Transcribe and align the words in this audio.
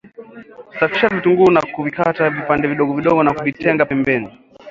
Safisha 0.79 1.07
vitunguu 1.09 1.51
na 1.51 1.61
kuvikata 1.61 2.29
vipande 2.29 2.67
vidogo 2.67 2.93
vidogo 2.95 3.23
na 3.23 3.33
kuvitenga 3.33 3.85
pembeni 3.85 4.31